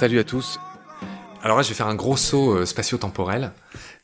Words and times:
Salut 0.00 0.18
à 0.18 0.24
tous. 0.24 0.58
Alors 1.42 1.58
là, 1.58 1.62
je 1.62 1.68
vais 1.68 1.74
faire 1.74 1.88
un 1.88 1.94
gros 1.94 2.16
saut 2.16 2.56
euh, 2.56 2.64
spatio-temporel. 2.64 3.52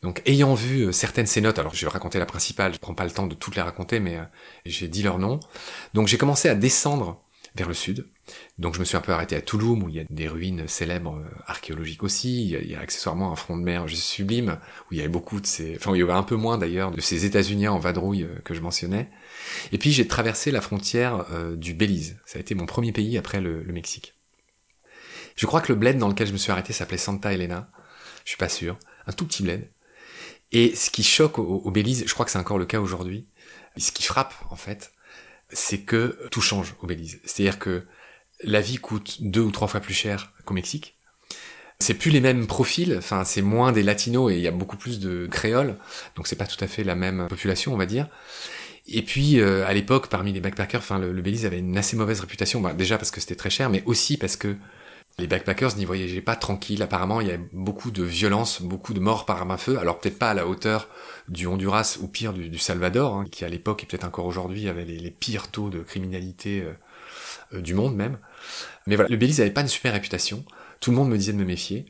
Donc, 0.02 0.20
ayant 0.26 0.52
vu 0.52 0.82
euh, 0.82 0.92
certaines 0.92 1.24
ces 1.24 1.40
notes, 1.40 1.58
alors 1.58 1.74
je 1.74 1.86
vais 1.86 1.90
raconter 1.90 2.18
la 2.18 2.26
principale, 2.26 2.74
je 2.74 2.78
prends 2.78 2.92
pas 2.92 3.04
le 3.04 3.10
temps 3.10 3.26
de 3.26 3.34
toutes 3.34 3.56
les 3.56 3.62
raconter, 3.62 3.98
mais 3.98 4.16
euh, 4.16 4.24
j'ai 4.66 4.88
dit 4.88 5.02
leur 5.02 5.18
nom. 5.18 5.40
Donc, 5.94 6.06
j'ai 6.06 6.18
commencé 6.18 6.50
à 6.50 6.54
descendre 6.54 7.22
vers 7.54 7.66
le 7.66 7.72
sud. 7.72 8.06
Donc, 8.58 8.74
je 8.74 8.80
me 8.80 8.84
suis 8.84 8.96
un 8.96 9.00
peu 9.00 9.12
arrêté 9.12 9.36
à 9.36 9.40
Touloum, 9.40 9.82
où 9.82 9.88
il 9.88 9.96
y 9.96 10.00
a 10.00 10.04
des 10.10 10.28
ruines 10.28 10.66
célèbres 10.66 11.22
archéologiques 11.46 12.02
aussi. 12.02 12.50
Il 12.50 12.70
y, 12.70 12.74
a, 12.74 12.80
accessoirement 12.80 13.32
un 13.32 13.36
front 13.36 13.56
de 13.56 13.62
mer 13.62 13.86
juste 13.86 14.04
sublime, 14.04 14.58
où 14.90 14.94
il 14.94 14.98
y 14.98 15.00
avait 15.00 15.08
beaucoup 15.08 15.40
de 15.40 15.46
ces, 15.46 15.76
enfin, 15.76 15.94
il 15.94 15.98
y 15.98 16.02
avait 16.02 16.12
un 16.12 16.22
peu 16.22 16.36
moins 16.36 16.58
d'ailleurs 16.58 16.90
de 16.90 17.00
ces 17.00 17.24
États-Unis 17.24 17.68
en 17.68 17.78
vadrouille 17.78 18.26
que 18.44 18.54
je 18.54 18.60
mentionnais. 18.60 19.08
Et 19.72 19.78
puis, 19.78 19.92
j'ai 19.92 20.08
traversé 20.08 20.50
la 20.50 20.60
frontière 20.60 21.26
du 21.56 21.74
Belize. 21.74 22.18
Ça 22.26 22.38
a 22.38 22.40
été 22.40 22.54
mon 22.54 22.66
premier 22.66 22.92
pays 22.92 23.16
après 23.18 23.40
le 23.40 23.64
Mexique. 23.72 24.16
Je 25.36 25.44
crois 25.44 25.60
que 25.60 25.72
le 25.72 25.78
bled 25.78 25.98
dans 25.98 26.08
lequel 26.08 26.26
je 26.26 26.32
me 26.32 26.38
suis 26.38 26.50
arrêté 26.50 26.72
s'appelait 26.72 26.96
Santa 26.96 27.32
Elena. 27.32 27.70
Je 28.24 28.30
suis 28.30 28.38
pas 28.38 28.48
sûr. 28.48 28.78
Un 29.06 29.12
tout 29.12 29.26
petit 29.26 29.42
bled. 29.42 29.70
Et 30.52 30.74
ce 30.74 30.90
qui 30.90 31.02
choque 31.02 31.38
au, 31.38 31.70
Belize, 31.70 32.04
je 32.06 32.14
crois 32.14 32.24
que 32.24 32.32
c'est 32.32 32.38
encore 32.38 32.58
le 32.58 32.66
cas 32.66 32.80
aujourd'hui, 32.80 33.26
ce 33.76 33.92
qui 33.92 34.02
frappe 34.02 34.34
en 34.50 34.56
fait, 34.56 34.92
c'est 35.50 35.80
que 35.80 36.28
tout 36.30 36.40
change 36.40 36.74
au 36.80 36.86
Belize. 36.86 37.20
C'est-à-dire 37.24 37.58
que 37.58 37.86
la 38.42 38.60
vie 38.60 38.76
coûte 38.76 39.18
deux 39.20 39.40
ou 39.40 39.50
trois 39.50 39.68
fois 39.68 39.80
plus 39.80 39.94
cher 39.94 40.32
qu'au 40.44 40.54
Mexique. 40.54 40.96
C'est 41.78 41.94
plus 41.94 42.10
les 42.10 42.20
mêmes 42.20 42.46
profils, 42.46 42.94
enfin 42.96 43.24
c'est 43.24 43.42
moins 43.42 43.70
des 43.70 43.82
latinos 43.82 44.32
et 44.32 44.36
il 44.36 44.40
y 44.40 44.48
a 44.48 44.50
beaucoup 44.50 44.78
plus 44.78 44.98
de 44.98 45.26
créoles, 45.26 45.76
donc 46.14 46.26
c'est 46.26 46.36
pas 46.36 46.46
tout 46.46 46.62
à 46.64 46.66
fait 46.66 46.84
la 46.84 46.94
même 46.94 47.26
population, 47.28 47.74
on 47.74 47.76
va 47.76 47.84
dire. 47.84 48.08
Et 48.88 49.02
puis 49.02 49.40
euh, 49.40 49.66
à 49.66 49.74
l'époque, 49.74 50.08
parmi 50.08 50.32
les 50.32 50.40
backpackers, 50.40 50.80
enfin 50.80 50.98
le, 50.98 51.20
Belize 51.20 51.44
avait 51.44 51.58
une 51.58 51.76
assez 51.76 51.96
mauvaise 51.96 52.20
réputation, 52.20 52.60
bah, 52.60 52.72
déjà 52.72 52.96
parce 52.96 53.10
que 53.10 53.20
c'était 53.20 53.34
très 53.34 53.50
cher, 53.50 53.68
mais 53.68 53.82
aussi 53.84 54.16
parce 54.16 54.36
que 54.36 54.56
les 55.18 55.26
backpackers 55.26 55.76
n'y 55.76 55.84
voyageaient 55.84 56.20
pas 56.20 56.36
tranquille. 56.36 56.82
Apparemment, 56.82 57.20
il 57.20 57.28
y 57.28 57.30
avait 57.30 57.48
beaucoup 57.52 57.90
de 57.90 58.02
violence, 58.02 58.60
beaucoup 58.60 58.92
de 58.92 59.00
morts 59.00 59.24
par 59.24 59.38
arme 59.38 59.50
à 59.50 59.56
feu. 59.56 59.78
Alors 59.78 59.98
peut-être 59.98 60.18
pas 60.18 60.30
à 60.30 60.34
la 60.34 60.46
hauteur 60.46 60.88
du 61.28 61.46
Honduras 61.46 61.98
ou 62.00 62.06
pire 62.06 62.32
du, 62.32 62.58
Salvador, 62.58 63.14
hein, 63.14 63.24
qui 63.30 63.44
à 63.44 63.48
l'époque 63.48 63.82
et 63.82 63.86
peut-être 63.86 64.04
encore 64.04 64.26
aujourd'hui 64.26 64.68
avait 64.68 64.84
les, 64.84 65.10
pires 65.10 65.50
taux 65.50 65.70
de 65.70 65.80
criminalité 65.80 66.62
euh, 66.62 66.72
euh, 67.52 67.60
du 67.60 67.74
monde 67.74 67.96
même. 67.96 68.18
Mais 68.86 68.96
voilà, 68.96 69.08
le 69.08 69.16
Belize 69.16 69.38
n'avait 69.38 69.50
pas 69.50 69.62
une 69.62 69.68
super 69.68 69.92
réputation. 69.92 70.44
Tout 70.80 70.90
le 70.90 70.96
monde 70.96 71.10
me 71.10 71.16
disait 71.16 71.32
de 71.32 71.38
me 71.38 71.44
méfier. 71.44 71.86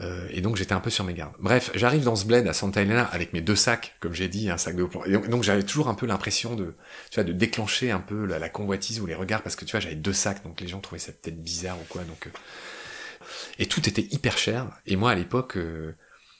Euh, 0.00 0.28
et 0.30 0.40
donc 0.40 0.56
j'étais 0.56 0.74
un 0.74 0.80
peu 0.80 0.90
sur 0.90 1.04
mes 1.04 1.14
gardes. 1.14 1.34
Bref, 1.40 1.70
j'arrive 1.74 2.04
dans 2.04 2.14
ce 2.14 2.24
bled 2.24 2.46
à 2.46 2.52
Santa 2.52 2.82
Elena 2.82 3.04
avec 3.04 3.32
mes 3.32 3.40
deux 3.40 3.56
sacs, 3.56 3.96
comme 4.00 4.14
j'ai 4.14 4.28
dit, 4.28 4.48
un 4.48 4.56
sac 4.56 4.76
de 4.76 4.84
plomb. 4.84 5.04
Et 5.04 5.10
donc, 5.28 5.42
j'avais 5.42 5.64
toujours 5.64 5.88
un 5.88 5.94
peu 5.94 6.06
l'impression 6.06 6.54
de, 6.54 6.76
tu 7.10 7.16
vois, 7.16 7.24
de 7.24 7.32
déclencher 7.32 7.90
un 7.90 8.00
peu 8.00 8.24
la, 8.24 8.48
convoitise 8.48 9.00
ou 9.00 9.06
les 9.06 9.14
regards 9.14 9.42
parce 9.42 9.56
que 9.56 9.64
tu 9.64 9.72
vois, 9.72 9.80
j'avais 9.80 9.96
deux 9.96 10.12
sacs, 10.12 10.44
donc 10.44 10.60
les 10.60 10.68
gens 10.68 10.80
trouvaient 10.80 11.00
ça 11.00 11.12
peut-être 11.12 11.42
bizarre 11.42 11.76
ou 11.80 11.84
quoi. 11.88 12.04
Donc 12.04 12.28
euh. 12.28 12.30
et 13.58 13.66
tout 13.66 13.88
était 13.88 14.06
hyper 14.10 14.38
cher. 14.38 14.70
Et 14.86 14.94
moi 14.94 15.10
à 15.10 15.14
l'époque, 15.14 15.58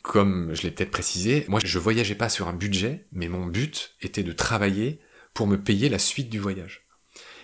comme 0.03 0.55
je 0.55 0.63
l'ai 0.63 0.71
peut-être 0.71 0.91
précisé, 0.91 1.45
moi 1.49 1.61
je 1.63 1.79
voyageais 1.79 2.15
pas 2.15 2.29
sur 2.29 2.49
un 2.49 2.53
budget, 2.53 3.07
mais 3.13 3.29
mon 3.29 3.47
but 3.47 3.97
était 4.01 4.23
de 4.23 4.33
travailler 4.33 5.01
pour 5.35 5.47
me 5.47 5.57
payer 5.57 5.89
la 5.89 5.99
suite 5.99 6.31
du 6.31 6.39
voyage. 6.39 6.88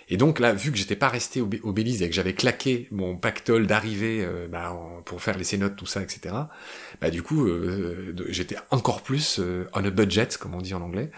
Et 0.09 0.17
donc 0.17 0.39
là, 0.39 0.53
vu 0.53 0.71
que 0.71 0.77
j'étais 0.77 0.95
pas 0.95 1.09
resté 1.09 1.41
au, 1.41 1.47
Belize 1.47 2.01
et 2.01 2.09
que 2.09 2.15
j'avais 2.15 2.33
claqué 2.33 2.87
mon 2.91 3.17
pactole 3.17 3.65
d'arrivée 3.65 4.23
euh, 4.23 4.47
bah, 4.47 4.77
pour 5.05 5.21
faire 5.21 5.37
les 5.37 5.57
notes, 5.57 5.75
tout 5.75 5.87
ça, 5.87 6.01
etc. 6.01 6.35
Bah 7.01 7.09
du 7.09 7.23
coup, 7.23 7.47
euh, 7.47 8.15
j'étais 8.29 8.57
encore 8.69 9.01
plus 9.01 9.39
euh, 9.39 9.67
on 9.73 9.83
a 9.83 9.89
budget, 9.89 10.29
comme 10.39 10.53
on 10.53 10.61
dit 10.61 10.73
en 10.73 10.81
anglais. 10.81 11.11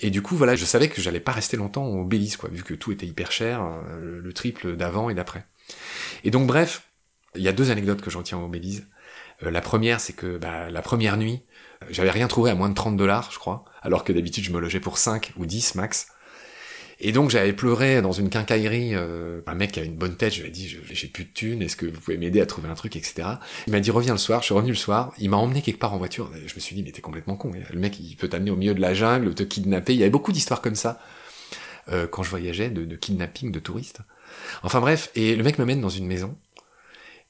Et 0.00 0.10
du 0.10 0.22
coup, 0.22 0.36
voilà, 0.36 0.54
je 0.56 0.64
savais 0.64 0.88
que 0.88 1.02
j'allais 1.02 1.20
pas 1.20 1.32
rester 1.32 1.56
longtemps 1.56 1.84
au 1.84 2.04
Belize, 2.04 2.36
quoi, 2.36 2.48
vu 2.50 2.62
que 2.62 2.74
tout 2.74 2.92
était 2.92 3.06
hyper 3.06 3.32
cher, 3.32 3.66
le 4.00 4.32
triple 4.32 4.76
d'avant 4.76 5.10
et 5.10 5.14
d'après. 5.14 5.44
Et 6.22 6.30
donc, 6.30 6.46
bref, 6.46 6.84
il 7.34 7.42
y 7.42 7.48
a 7.48 7.52
deux 7.52 7.72
anecdotes 7.72 8.00
que 8.00 8.08
j'en 8.08 8.22
tiens 8.22 8.38
au 8.38 8.46
Belize. 8.46 8.86
la 9.42 9.60
première, 9.60 9.98
c'est 9.98 10.12
que 10.12 10.38
bah, 10.38 10.70
la 10.70 10.82
première 10.82 11.16
nuit, 11.16 11.42
j'avais 11.90 12.12
rien 12.12 12.28
trouvé 12.28 12.52
à 12.52 12.54
moins 12.54 12.68
de 12.68 12.74
30 12.74 12.96
dollars, 12.96 13.30
je 13.32 13.40
crois, 13.40 13.64
alors 13.82 14.04
que 14.04 14.12
d'habitude 14.12 14.44
je 14.44 14.52
me 14.52 14.60
logeais 14.60 14.78
pour 14.78 14.98
5 14.98 15.32
ou 15.36 15.46
10 15.46 15.74
max. 15.74 16.06
Et 17.00 17.12
donc 17.12 17.30
j'avais 17.30 17.52
pleuré 17.52 18.02
dans 18.02 18.10
une 18.10 18.28
quincaillerie, 18.28 18.94
euh, 18.94 19.40
un 19.46 19.54
mec 19.54 19.72
qui 19.72 19.78
avait 19.78 19.88
une 19.88 19.96
bonne 19.96 20.16
tête, 20.16 20.34
je 20.34 20.42
lui 20.42 20.48
ai 20.48 20.50
dit 20.50 20.76
j'ai 20.90 21.06
plus 21.06 21.24
de 21.24 21.30
thunes, 21.30 21.62
est-ce 21.62 21.76
que 21.76 21.86
vous 21.86 22.00
pouvez 22.00 22.16
m'aider 22.16 22.40
à 22.40 22.46
trouver 22.46 22.68
un 22.68 22.74
truc, 22.74 22.96
etc. 22.96 23.28
Il 23.68 23.72
m'a 23.72 23.78
dit 23.78 23.92
reviens 23.92 24.14
le 24.14 24.18
soir, 24.18 24.40
je 24.40 24.46
suis 24.46 24.54
revenu 24.54 24.72
le 24.72 24.76
soir, 24.76 25.12
il 25.18 25.30
m'a 25.30 25.36
emmené 25.36 25.62
quelque 25.62 25.78
part 25.78 25.94
en 25.94 25.98
voiture, 25.98 26.32
je 26.34 26.54
me 26.54 26.60
suis 26.60 26.74
dit 26.74 26.82
mais 26.82 26.90
t'es 26.90 27.00
complètement 27.00 27.36
con, 27.36 27.52
le 27.52 27.78
mec 27.78 28.00
il 28.00 28.16
peut 28.16 28.28
t'amener 28.28 28.50
au 28.50 28.56
milieu 28.56 28.74
de 28.74 28.80
la 28.80 28.94
jungle, 28.94 29.32
te 29.34 29.44
kidnapper, 29.44 29.94
il 29.94 30.00
y 30.00 30.02
avait 30.02 30.10
beaucoup 30.10 30.32
d'histoires 30.32 30.60
comme 30.60 30.74
ça 30.74 31.00
euh, 31.92 32.08
quand 32.08 32.24
je 32.24 32.30
voyageais, 32.30 32.68
de, 32.68 32.96
kidnapping 32.96 33.52
de 33.52 33.60
touristes. 33.60 34.00
Enfin 34.64 34.80
bref, 34.80 35.10
et 35.14 35.36
le 35.36 35.44
mec 35.44 35.58
m'amène 35.58 35.80
dans 35.80 35.88
une 35.88 36.06
maison, 36.06 36.36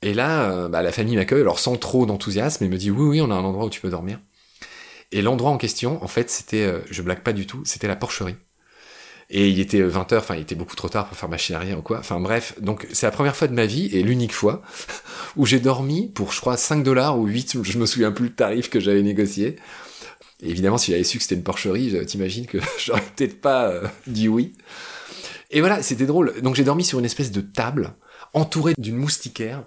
et 0.00 0.14
là 0.14 0.50
euh, 0.50 0.68
bah, 0.70 0.80
la 0.80 0.92
famille 0.92 1.16
m'accueille, 1.16 1.42
alors 1.42 1.58
sans 1.58 1.76
trop 1.76 2.06
d'enthousiasme, 2.06 2.64
et 2.64 2.68
me 2.68 2.78
dit 2.78 2.90
oui 2.90 3.06
oui 3.06 3.20
on 3.20 3.30
a 3.30 3.34
un 3.34 3.44
endroit 3.44 3.66
où 3.66 3.70
tu 3.70 3.82
peux 3.82 3.90
dormir. 3.90 4.18
Et 5.12 5.20
l'endroit 5.20 5.50
en 5.50 5.58
question, 5.58 6.02
en 6.04 6.08
fait, 6.08 6.28
c'était, 6.28 6.70
je 6.90 7.00
blague 7.00 7.22
pas 7.22 7.32
du 7.32 7.46
tout, 7.46 7.62
c'était 7.64 7.88
la 7.88 7.96
porcherie. 7.96 8.36
Et 9.30 9.48
il 9.50 9.60
était 9.60 9.82
20h, 9.82 10.18
enfin 10.18 10.36
il 10.36 10.40
était 10.40 10.54
beaucoup 10.54 10.74
trop 10.74 10.88
tard 10.88 11.06
pour 11.06 11.16
faire 11.16 11.28
machine 11.28 11.56
rien 11.56 11.76
ou 11.76 11.82
quoi. 11.82 11.98
Enfin 11.98 12.18
bref, 12.18 12.54
donc 12.60 12.86
c'est 12.92 13.04
la 13.04 13.10
première 13.10 13.36
fois 13.36 13.46
de 13.46 13.52
ma 13.52 13.66
vie 13.66 13.86
et 13.92 14.02
l'unique 14.02 14.32
fois 14.32 14.62
où 15.36 15.44
j'ai 15.44 15.60
dormi 15.60 16.08
pour 16.08 16.32
je 16.32 16.40
crois 16.40 16.56
5 16.56 16.82
dollars 16.82 17.18
ou 17.18 17.26
8, 17.26 17.58
je 17.62 17.78
me 17.78 17.84
souviens 17.84 18.10
plus 18.10 18.26
le 18.26 18.34
tarif 18.34 18.70
que 18.70 18.80
j'avais 18.80 19.02
négocié. 19.02 19.56
évidemment, 20.40 20.78
si 20.78 20.92
j'avais 20.92 21.04
su 21.04 21.18
que 21.18 21.22
c'était 21.24 21.34
une 21.34 21.42
porcherie, 21.42 21.94
t'imagines 22.06 22.46
que 22.46 22.58
j'aurais 22.78 23.02
peut-être 23.02 23.40
pas 23.40 23.68
euh, 23.68 23.86
dit 24.06 24.28
oui. 24.28 24.54
Et 25.50 25.60
voilà, 25.60 25.82
c'était 25.82 26.06
drôle. 26.06 26.40
Donc 26.40 26.54
j'ai 26.54 26.64
dormi 26.64 26.84
sur 26.84 26.98
une 26.98 27.04
espèce 27.04 27.30
de 27.30 27.42
table 27.42 27.94
entourée 28.32 28.74
d'une 28.78 28.96
moustiquaire 28.96 29.64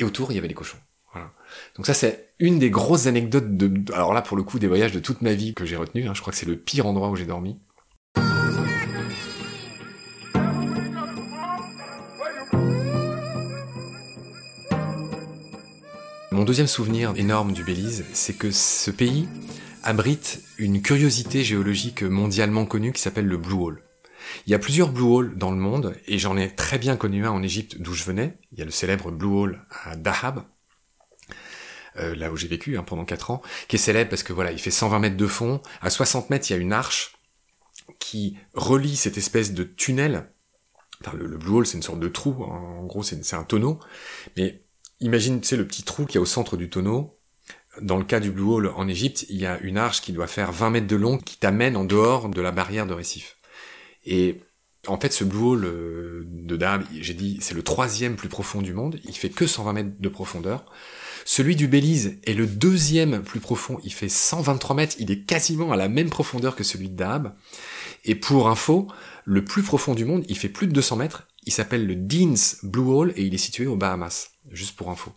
et 0.00 0.04
autour 0.04 0.32
il 0.32 0.34
y 0.34 0.38
avait 0.38 0.48
des 0.48 0.54
cochons. 0.54 0.78
Voilà. 1.12 1.30
Donc 1.76 1.86
ça 1.86 1.94
c'est 1.94 2.30
une 2.40 2.58
des 2.58 2.70
grosses 2.70 3.06
anecdotes 3.06 3.56
de, 3.56 3.92
alors 3.92 4.12
là 4.12 4.22
pour 4.22 4.36
le 4.36 4.42
coup 4.42 4.58
des 4.58 4.66
voyages 4.66 4.92
de 4.92 4.98
toute 4.98 5.22
ma 5.22 5.34
vie 5.34 5.54
que 5.54 5.64
j'ai 5.64 5.76
retenu. 5.76 6.08
Hein. 6.08 6.14
Je 6.14 6.20
crois 6.20 6.32
que 6.32 6.38
c'est 6.38 6.46
le 6.46 6.56
pire 6.56 6.86
endroit 6.86 7.10
où 7.10 7.16
j'ai 7.16 7.26
dormi. 7.26 7.60
Mon 16.34 16.42
deuxième 16.42 16.66
souvenir 16.66 17.12
énorme 17.14 17.52
du 17.52 17.62
Belize, 17.62 18.04
c'est 18.12 18.32
que 18.36 18.50
ce 18.50 18.90
pays 18.90 19.28
abrite 19.84 20.42
une 20.58 20.82
curiosité 20.82 21.44
géologique 21.44 22.02
mondialement 22.02 22.66
connue 22.66 22.92
qui 22.92 23.00
s'appelle 23.00 23.28
le 23.28 23.36
Blue 23.36 23.54
Hole. 23.54 23.82
Il 24.44 24.50
y 24.50 24.54
a 24.56 24.58
plusieurs 24.58 24.88
Blue 24.88 25.04
Hole 25.04 25.38
dans 25.38 25.52
le 25.52 25.58
monde, 25.58 25.94
et 26.08 26.18
j'en 26.18 26.36
ai 26.36 26.52
très 26.52 26.78
bien 26.78 26.96
connu 26.96 27.24
un 27.24 27.30
en 27.30 27.40
Égypte 27.40 27.76
d'où 27.78 27.92
je 27.92 28.02
venais. 28.02 28.36
Il 28.50 28.58
y 28.58 28.62
a 28.62 28.64
le 28.64 28.72
célèbre 28.72 29.12
Blue 29.12 29.28
Hole 29.28 29.64
à 29.84 29.94
Dahab, 29.94 30.42
euh, 31.98 32.16
là 32.16 32.32
où 32.32 32.36
j'ai 32.36 32.48
vécu 32.48 32.76
hein, 32.76 32.82
pendant 32.82 33.04
4 33.04 33.30
ans, 33.30 33.40
qui 33.68 33.76
est 33.76 33.78
célèbre 33.78 34.10
parce 34.10 34.24
que 34.24 34.32
voilà, 34.32 34.50
il 34.50 34.58
fait 34.58 34.72
120 34.72 34.98
mètres 34.98 35.16
de 35.16 35.28
fond. 35.28 35.62
À 35.82 35.88
60 35.88 36.30
mètres, 36.30 36.50
il 36.50 36.54
y 36.54 36.56
a 36.56 36.58
une 36.58 36.72
arche 36.72 37.14
qui 38.00 38.36
relie 38.54 38.96
cette 38.96 39.18
espèce 39.18 39.52
de 39.52 39.62
tunnel. 39.62 40.28
Le, 41.12 41.38
Blue 41.38 41.52
Hole, 41.52 41.66
c'est 41.66 41.76
une 41.76 41.82
sorte 41.84 42.00
de 42.00 42.08
trou, 42.08 42.42
en 42.42 42.82
gros, 42.86 43.04
c'est 43.04 43.34
un 43.34 43.44
tonneau. 43.44 43.78
Mais 44.36 44.63
imagine, 45.04 45.40
tu 45.40 45.56
le 45.56 45.66
petit 45.66 45.82
trou 45.82 46.06
qu'il 46.06 46.16
y 46.16 46.18
a 46.18 46.22
au 46.22 46.26
centre 46.26 46.56
du 46.56 46.68
tonneau. 46.70 47.16
Dans 47.80 47.98
le 47.98 48.04
cas 48.04 48.20
du 48.20 48.30
Blue 48.30 48.44
Hole 48.44 48.72
en 48.76 48.88
Égypte, 48.88 49.26
il 49.28 49.36
y 49.36 49.46
a 49.46 49.58
une 49.60 49.76
arche 49.76 50.00
qui 50.00 50.12
doit 50.12 50.26
faire 50.26 50.52
20 50.52 50.70
mètres 50.70 50.86
de 50.86 50.96
long 50.96 51.18
qui 51.18 51.36
t'amène 51.36 51.76
en 51.76 51.84
dehors 51.84 52.28
de 52.28 52.40
la 52.40 52.52
barrière 52.52 52.86
de 52.86 52.94
récif. 52.94 53.36
Et 54.06 54.40
en 54.86 54.98
fait, 54.98 55.12
ce 55.12 55.24
Blue 55.24 55.42
Hole 55.42 55.64
euh, 55.64 56.24
de 56.26 56.56
Dahab, 56.56 56.84
j'ai 56.92 57.14
dit, 57.14 57.38
c'est 57.40 57.54
le 57.54 57.62
troisième 57.62 58.16
plus 58.16 58.28
profond 58.28 58.62
du 58.62 58.72
monde. 58.72 58.98
Il 59.04 59.16
fait 59.16 59.30
que 59.30 59.46
120 59.46 59.72
mètres 59.72 59.90
de 59.98 60.08
profondeur. 60.08 60.66
Celui 61.24 61.56
du 61.56 61.68
Belize 61.68 62.18
est 62.24 62.34
le 62.34 62.46
deuxième 62.46 63.22
plus 63.22 63.40
profond. 63.40 63.78
Il 63.82 63.92
fait 63.92 64.10
123 64.10 64.76
mètres. 64.76 64.96
Il 64.98 65.10
est 65.10 65.20
quasiment 65.20 65.72
à 65.72 65.76
la 65.76 65.88
même 65.88 66.10
profondeur 66.10 66.54
que 66.54 66.64
celui 66.64 66.90
de 66.90 66.96
Dahab. 66.96 67.34
Et 68.04 68.14
pour 68.14 68.48
info, 68.48 68.88
le 69.24 69.44
plus 69.44 69.62
profond 69.62 69.94
du 69.94 70.04
monde, 70.04 70.24
il 70.28 70.36
fait 70.36 70.48
plus 70.48 70.66
de 70.66 70.72
200 70.72 70.96
mètres. 70.96 71.26
Il 71.46 71.52
s'appelle 71.52 71.86
le 71.86 71.94
Dean's 71.94 72.58
Blue 72.62 72.88
Hole 72.88 73.12
et 73.16 73.22
il 73.22 73.34
est 73.34 73.38
situé 73.38 73.66
aux 73.66 73.76
Bahamas 73.76 74.30
juste 74.50 74.76
pour 74.76 74.90
info. 74.90 75.12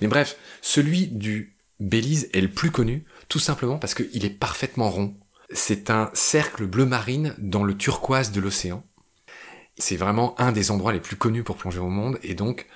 Mais 0.00 0.08
bref, 0.08 0.36
celui 0.60 1.06
du 1.06 1.54
Belize 1.80 2.28
est 2.32 2.40
le 2.40 2.48
plus 2.48 2.70
connu, 2.70 3.04
tout 3.28 3.38
simplement 3.38 3.78
parce 3.78 3.94
qu'il 3.94 4.24
est 4.24 4.30
parfaitement 4.30 4.90
rond. 4.90 5.14
C'est 5.50 5.90
un 5.90 6.10
cercle 6.14 6.66
bleu 6.66 6.86
marine 6.86 7.34
dans 7.38 7.64
le 7.64 7.76
turquoise 7.76 8.32
de 8.32 8.40
l'océan. 8.40 8.84
C'est 9.76 9.96
vraiment 9.96 10.38
un 10.40 10.52
des 10.52 10.70
endroits 10.70 10.92
les 10.92 11.00
plus 11.00 11.16
connus 11.16 11.42
pour 11.42 11.56
plonger 11.56 11.78
au 11.78 11.88
monde, 11.88 12.18
et 12.22 12.34
donc, 12.34 12.66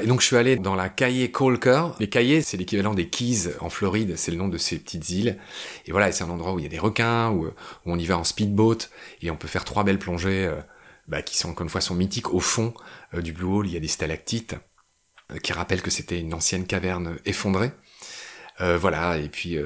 et 0.00 0.06
donc 0.06 0.20
je 0.20 0.26
suis 0.26 0.36
allé 0.36 0.56
dans 0.56 0.74
la 0.74 0.88
Caillé 0.88 1.30
Colker. 1.30 1.94
Les 2.00 2.08
Caillés, 2.08 2.42
c'est 2.42 2.56
l'équivalent 2.56 2.94
des 2.94 3.08
Keys 3.08 3.54
en 3.60 3.70
Floride, 3.70 4.14
c'est 4.16 4.30
le 4.30 4.36
nom 4.36 4.48
de 4.48 4.58
ces 4.58 4.78
petites 4.78 5.08
îles. 5.10 5.38
Et 5.86 5.92
voilà, 5.92 6.12
c'est 6.12 6.24
un 6.24 6.30
endroit 6.30 6.52
où 6.52 6.58
il 6.58 6.62
y 6.62 6.66
a 6.66 6.70
des 6.70 6.78
requins, 6.78 7.30
où, 7.30 7.48
on 7.86 7.98
y 7.98 8.04
va 8.04 8.18
en 8.18 8.24
speedboat, 8.24 8.78
et 9.22 9.30
on 9.30 9.36
peut 9.36 9.48
faire 9.48 9.64
trois 9.64 9.84
belles 9.84 9.98
plongées, 9.98 10.46
euh, 10.46 10.60
bah, 11.08 11.22
qui 11.22 11.36
sont 11.36 11.50
encore 11.50 11.64
une 11.64 11.70
fois 11.70 11.80
sont 11.80 11.94
mythiques. 11.94 12.32
Au 12.32 12.40
fond 12.40 12.74
euh, 13.14 13.22
du 13.22 13.32
Blue 13.32 13.46
Hole, 13.46 13.66
il 13.66 13.72
y 13.72 13.76
a 13.76 13.80
des 13.80 13.88
stalactites. 13.88 14.54
Euh, 15.32 15.38
qui 15.38 15.52
rappelle 15.52 15.82
que 15.82 15.90
c'était 15.90 16.20
une 16.20 16.32
ancienne 16.32 16.66
caverne 16.66 17.16
effondrée. 17.26 17.72
Euh, 18.60 18.76
voilà, 18.78 19.18
et 19.18 19.28
puis 19.28 19.56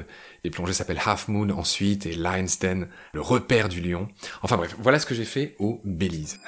les 0.45 0.51
plongées 0.51 0.75
s'appellent 0.75 1.01
Half 1.05 1.29
Moon 1.29 1.49
ensuite 1.51 2.05
et 2.05 2.13
Lion's 2.13 2.59
Den, 2.59 2.89
le 3.15 3.21
repère 3.23 3.69
du 3.71 3.81
lion. 3.81 4.09
Enfin 4.43 4.57
bref, 4.57 4.77
voilà 4.79 4.99
ce 4.99 5.07
que 5.07 5.15
j'ai 5.15 5.25
fait 5.25 5.57
au 5.59 5.81
Belize. 5.85 6.41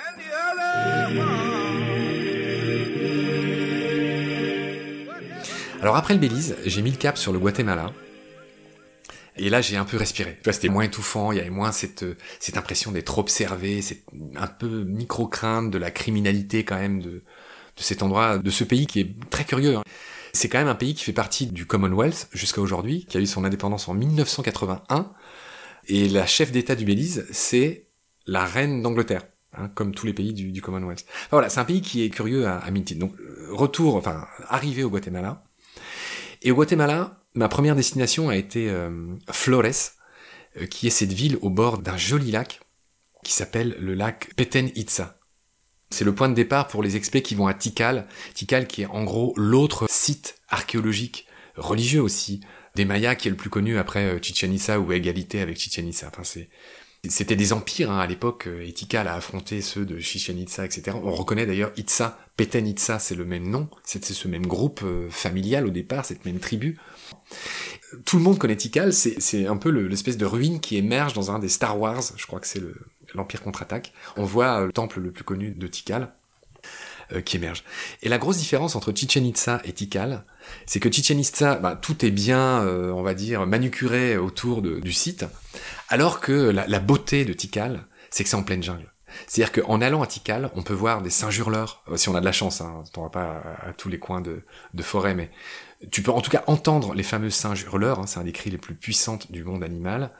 Alors 5.81 5.97
après 5.97 6.13
le 6.13 6.21
Belize, 6.21 6.57
j'ai 6.67 6.83
mis 6.83 6.91
le 6.91 6.99
cap 6.99 7.17
sur 7.17 7.33
le 7.33 7.39
Guatemala. 7.39 7.93
Et 9.37 9.51
là, 9.51 9.61
j'ai 9.61 9.77
un 9.77 9.85
peu 9.85 9.97
respiré. 9.97 10.39
C'était 10.45 10.69
moins 10.69 10.85
étouffant, 10.85 11.33
il 11.33 11.39
y 11.39 11.41
avait 11.41 11.51
moins 11.51 11.73
cette, 11.73 12.05
cette 12.39 12.57
impression 12.57 12.93
d'être 12.93 13.19
observé, 13.19 13.83
cette 13.83 14.05
un 14.37 14.47
peu 14.47 14.85
micro-crainte 14.85 15.71
de 15.71 15.79
la 15.79 15.91
criminalité 15.91 16.65
quand 16.65 16.79
même 16.79 17.01
de, 17.01 17.11
de 17.11 17.23
cet 17.83 18.03
endroit, 18.03 18.39
de 18.39 18.51
ce 18.51 18.65
pays 18.65 18.87
qui 18.87 19.01
est 19.01 19.31
très 19.31 19.45
curieux. 19.45 19.77
Hein. 19.77 19.83
C'est 20.33 20.49
quand 20.49 20.59
même 20.59 20.69
un 20.69 20.75
pays 20.75 20.95
qui 20.95 21.05
fait 21.05 21.13
partie 21.13 21.47
du 21.47 21.67
Commonwealth 21.67 22.29
jusqu'à 22.33 22.61
aujourd'hui, 22.61 23.07
qui 23.09 23.17
a 23.17 23.21
eu 23.21 23.27
son 23.27 23.45
indépendance 23.45 23.89
en 23.89 23.95
1981. 23.95 25.11
Et 25.87 26.09
la 26.09 26.27
chef 26.27 26.51
d'État 26.51 26.75
du 26.75 26.85
Belize, 26.85 27.27
c'est 27.31 27.87
la 28.27 28.45
reine 28.45 28.83
d'Angleterre. 28.83 29.23
Hein, 29.57 29.71
comme 29.73 29.95
tous 29.95 30.07
les 30.07 30.13
pays 30.13 30.33
du, 30.33 30.61
Commonwealth. 30.61 31.07
Voilà, 31.31 31.49
c'est 31.49 31.61
un 31.61 31.65
pays 31.65 31.81
qui 31.81 32.03
est 32.03 32.11
curieux 32.11 32.47
à, 32.47 32.59
à 32.59 32.71
Donc, 32.73 33.15
retour, 33.51 33.95
enfin, 33.95 34.27
arrivé 34.49 34.83
au 34.83 34.91
Guatemala. 34.91 35.45
Et 36.43 36.51
au 36.51 36.57
Guatemala, 36.57 37.24
ma 37.35 37.49
première 37.49 37.77
destination 37.77 38.29
a 38.29 38.37
été 38.37 38.71
euh, 38.71 39.15
Flores, 39.31 39.93
euh, 40.61 40.67
qui 40.67 40.87
est 40.87 40.91
cette 40.91 41.13
ville 41.13 41.39
au 41.43 41.51
bord 41.51 41.79
d'un 41.79 41.97
joli 41.97 42.31
lac 42.31 42.61
qui 43.25 43.33
s'appelle 43.33 43.77
le 43.81 43.95
lac 43.95 44.33
Peten 44.37 44.71
Itza. 44.75 45.19
C'est 45.91 46.05
le 46.05 46.15
point 46.15 46.29
de 46.29 46.35
départ 46.35 46.69
pour 46.69 46.83
les 46.83 46.97
experts 46.97 47.23
qui 47.23 47.35
vont 47.35 47.47
à 47.47 47.55
Tikal. 47.55 48.07
Tikal 48.35 48.67
qui 48.67 48.83
est 48.83 48.87
en 48.87 49.05
gros 49.05 49.33
l'autre 49.37 49.87
site 49.89 50.37
archéologique, 50.49 51.27
religieux 51.57 52.03
aussi, 52.03 52.41
des 52.75 52.85
Mayas 52.85 53.15
qui 53.15 53.29
est 53.29 53.31
le 53.31 53.37
plus 53.37 53.51
connu 53.51 53.79
après 53.79 54.05
euh, 54.05 54.19
Chichen 54.21 54.53
Itza 54.53 54.81
ou 54.81 54.93
égalité 54.93 55.41
avec 55.41 55.59
Chichen 55.59 55.87
Itza. 55.87 56.09
Enfin, 56.09 56.23
c'était 57.09 57.37
des 57.37 57.53
empires 57.53 57.91
hein, 57.91 57.99
à 57.99 58.07
l'époque, 58.07 58.49
et 58.63 58.73
Tikal 58.73 59.09
a 59.09 59.15
affronté 59.15 59.61
ceux 59.61 59.85
de 59.85 59.99
Chichen 60.01 60.39
Itza, 60.39 60.65
etc. 60.65 60.97
On 61.03 61.13
reconnaît 61.13 61.47
d'ailleurs 61.47 61.73
Itza, 61.77 62.19
Peten 62.37 62.67
Itza, 62.67 62.99
c'est 62.99 63.15
le 63.15 63.25
même 63.25 63.49
nom, 63.49 63.69
c'est 63.85 64.05
ce 64.05 64.29
même 64.29 64.47
groupe 64.47 64.85
familial 65.11 65.67
au 65.67 65.71
départ, 65.71 66.05
cette 66.05 66.25
même 66.25 66.41
tribu. 66.41 66.79
Tout 68.05 68.17
le 68.17 68.25
monde 68.25 68.39
connaît 68.39 68.57
Tikal, 68.57 68.93
c'est 68.93 69.47
un 69.47 69.57
peu 69.57 69.71
l'espèce 69.71 70.17
de 70.17 70.27
ruine 70.27 70.61
qui 70.61 70.77
émerge 70.77 71.13
dans 71.13 71.31
un 71.31 71.39
des 71.39 71.49
Star 71.49 71.79
Wars, 71.79 72.03
je 72.17 72.27
crois 72.27 72.41
que 72.41 72.47
c'est 72.47 72.63
l'Empire 73.15 73.43
contre-attaque. 73.43 73.93
On 74.17 74.25
voit 74.25 74.61
euh, 74.61 74.67
le 74.67 74.73
temple 74.73 75.01
le 75.01 75.11
plus 75.11 75.25
connu 75.25 75.51
de 75.51 75.67
Tikal 75.67 76.13
euh, 77.13 77.21
qui 77.21 77.37
émerge. 77.37 77.65
Et 78.03 78.09
la 78.09 78.19
grosse 78.19 78.39
différence 78.39 78.77
entre 78.77 78.93
Chichen 78.93 79.25
et 79.25 79.73
Tikal, 79.73 80.25
c'est 80.67 80.81
que 80.81 80.91
Chichen 80.91 81.21
bah, 81.61 81.79
tout 81.81 82.05
est 82.05 82.11
bien, 82.11 82.63
euh, 82.63 82.91
on 82.91 83.03
va 83.03 83.15
dire, 83.15 83.47
manucuré 83.47 84.17
autour 84.17 84.63
du 84.63 84.93
site, 84.93 85.25
alors 85.89 86.21
que 86.21 86.33
la, 86.33 86.81
beauté 86.81 87.25
de 87.25 87.33
Tikal, 87.33 87.87
c'est 88.11 88.25
que 88.25 88.31
c'est 88.31 88.37
en 88.37 88.43
pleine 88.43 88.63
jungle. 88.63 88.93
C'est-à-dire 89.27 89.63
qu'en 89.63 89.81
allant 89.81 90.03
à 90.03 90.07
Tikal, 90.07 90.51
on 90.55 90.63
peut 90.63 90.75
voir 90.75 91.03
des 91.03 91.11
singes 91.11 91.39
hurleurs, 91.39 91.83
si 91.97 92.09
on 92.09 92.15
a 92.15 92.21
de 92.21 92.25
la 92.25 92.33
chance, 92.33 92.61
hein, 92.61 92.85
on 92.97 93.03
va 93.03 93.09
pas 93.09 93.43
à, 93.63 93.73
tous 93.73 93.89
les 93.89 93.99
coins 93.99 94.21
de, 94.21 94.43
forêt, 94.83 95.15
mais 95.15 95.31
tu 95.91 96.03
peux 96.03 96.13
en 96.13 96.21
tout 96.21 96.31
cas 96.31 96.45
entendre 96.47 96.95
les 96.95 97.03
fameux 97.03 97.31
singes 97.31 97.63
hurleurs, 97.63 97.99
hein, 97.99 98.07
c'est 98.07 98.19
un 98.19 98.25
des 98.25 98.33
cris 98.33 98.51
les 98.51 98.59
plus 98.59 98.75
puissantes 98.75 99.31
du 99.31 99.45
monde 99.45 99.63
animal. 99.63 100.11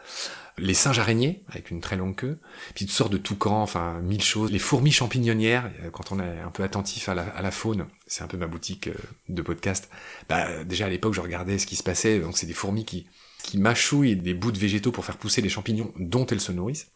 Les 0.57 0.75
singes 0.75 1.01
araignées, 1.01 1.43
avec 1.49 1.73
une 1.73 1.81
très 1.81 1.97
longue 1.97 2.15
queue, 2.15 2.39
puis 2.77 2.87
toutes 2.87 2.95
sortes 2.95 3.13
de 3.13 3.19
toucans, 3.19 3.61
enfin 3.61 4.01
mille 4.03 4.23
choses. 4.23 4.53
Les 4.53 4.61
fourmis 4.61 4.93
champignonnières, 4.93 5.69
euh, 5.83 5.91
quand 5.91 6.13
on 6.13 6.21
est 6.21 6.41
un 6.41 6.51
peu 6.51 6.63
attentif 6.63 7.09
à 7.09 7.15
la, 7.15 7.51
faune, 7.51 7.87
c'est 8.07 8.23
un 8.23 8.29
peu 8.29 8.37
ma 8.37 8.47
boutique 8.47 8.87
euh, 8.87 8.95
de 9.29 9.43
podcast. 9.43 9.91
Bah, 10.29 10.63
déjà 10.63 10.87
à 10.87 10.89
l'époque, 10.89 11.15
je 11.15 11.21
regardais 11.21 11.59
ce 11.59 11.67
qui 11.67 11.75
se 11.75 11.83
passait, 11.83 12.21
donc 12.21 12.39
c'est 12.39 12.47
des 12.47 12.53
fourmis 12.53 12.85
qui, 12.85 13.09
qui 13.45 13.59
mâchouillent 13.59 14.17
des 14.17 14.33
bouts 14.33 14.53
de 14.53 14.59
végétaux 14.59 14.91
pour 14.91 15.05
faire 15.05 15.19
pousser 15.19 15.43
les 15.43 15.51
champignons 15.51 15.93
dont 15.99 16.27
elles 16.27 16.41
se 16.41 16.51
nourrissent 16.51 16.89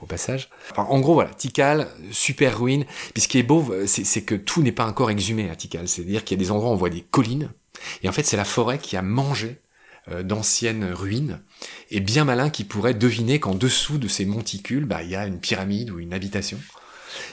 au 0.00 0.06
passage. 0.06 0.48
en 0.76 1.00
gros, 1.00 1.14
voilà, 1.14 1.34
Tikal, 1.34 1.88
super 2.12 2.60
ruine. 2.60 2.86
Puis 3.12 3.24
ce 3.24 3.28
qui 3.28 3.38
est 3.38 3.42
beau, 3.42 3.74
c'est 3.86 4.22
que 4.22 4.36
tout 4.36 4.62
n'est 4.62 4.72
pas 4.72 4.86
encore 4.86 5.10
exhumé 5.10 5.50
à 5.50 5.56
Tikal. 5.56 5.88
C'est-à-dire 5.88 6.24
qu'il 6.24 6.38
y 6.38 6.40
a 6.40 6.44
des 6.44 6.52
endroits 6.52 6.70
où 6.70 6.72
on 6.72 6.76
voit 6.76 6.90
des 6.90 7.02
collines, 7.02 7.50
et 8.02 8.08
en 8.08 8.12
fait, 8.12 8.22
c'est 8.22 8.36
la 8.36 8.44
forêt 8.44 8.78
qui 8.78 8.96
a 8.96 9.02
mangé 9.02 9.58
euh, 10.08 10.22
d'anciennes 10.22 10.84
ruines, 10.92 11.40
et 11.90 12.00
bien 12.00 12.24
malin 12.24 12.48
qui 12.48 12.64
pourrait 12.64 12.94
deviner 12.94 13.40
qu'en 13.40 13.54
dessous 13.54 13.98
de 13.98 14.08
ces 14.08 14.24
monticules, 14.24 14.84
bah, 14.84 15.02
il 15.02 15.10
y 15.10 15.16
a 15.16 15.26
une 15.26 15.40
pyramide 15.40 15.90
ou 15.90 15.98
une 15.98 16.14
habitation. 16.14 16.58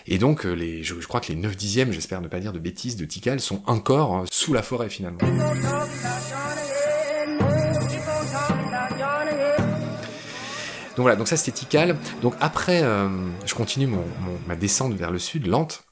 Et 0.07 0.17
donc, 0.17 0.45
euh, 0.45 0.53
les, 0.53 0.83
je, 0.83 0.95
crois 0.95 1.19
que 1.19 1.27
les 1.27 1.35
9 1.35 1.55
dixièmes, 1.55 1.91
j'espère 1.91 2.21
ne 2.21 2.27
pas 2.27 2.39
dire 2.39 2.53
de 2.53 2.59
bêtises, 2.59 2.95
de 2.95 3.05
Tikal 3.05 3.39
sont 3.39 3.61
encore 3.67 4.17
euh, 4.17 4.25
sous 4.31 4.53
la 4.53 4.63
forêt 4.63 4.89
finalement. 4.89 5.19
Donc 10.95 11.03
voilà, 11.03 11.15
donc 11.15 11.27
ça 11.27 11.37
c'était 11.37 11.57
Tikal. 11.57 11.97
Donc 12.21 12.35
après, 12.39 12.81
je 13.45 13.55
continue 13.55 13.87
mon, 13.87 14.05
ma 14.47 14.55
descente 14.55 14.93
vers 14.93 15.11
le 15.11 15.19
sud, 15.19 15.47
lente. 15.47 15.83